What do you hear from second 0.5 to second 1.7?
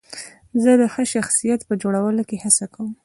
زه د ښه شخصیت